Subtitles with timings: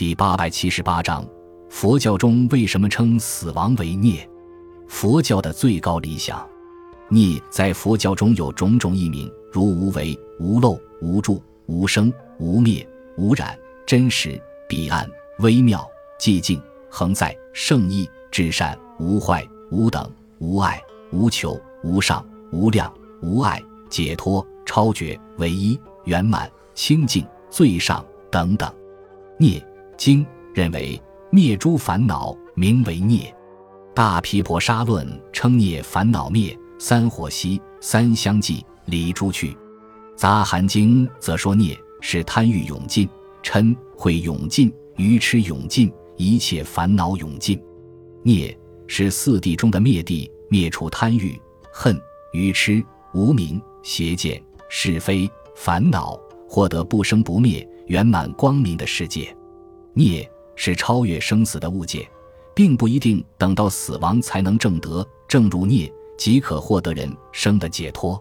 [0.00, 1.28] 第八百七十八章：
[1.68, 4.26] 佛教中为什么称死亡为孽？
[4.88, 6.42] 佛教的最高理想，
[7.10, 15.06] 孽在佛教中有种种译名，如无为、无漏、无住、无生、无灭、无染、真实、彼岸、
[15.40, 15.86] 微妙、
[16.18, 16.58] 寂静、
[16.88, 20.82] 恒在、圣意、至善、无坏、无等、无爱、
[21.12, 22.90] 无求、无上、无量、
[23.20, 28.72] 无碍、解脱、超绝、唯一、圆满、清净、最上等等。
[29.36, 29.62] 孽
[30.00, 30.98] 经认为
[31.30, 33.32] 灭诸烦恼名为孽。
[33.94, 39.54] 大毗婆沙论称孽烦恼灭，三火熄，三相继，离诸去。
[40.16, 43.06] 杂含经则说孽是贪欲永尽，
[43.42, 47.62] 嗔会永尽，愚痴永尽，一切烦恼永尽。
[48.22, 51.38] 孽是四谛中的灭谛，灭除贪欲、
[51.70, 51.94] 恨、
[52.32, 59.36] 愚痴、无明、邪见、是非、烦恼，获得不生不灭、圆满光明的世界。
[59.94, 62.08] 孽是超越生死的物界。
[62.52, 68.20] 并不一定等到死亡才能证得，正如孽即可获得人生的解脱。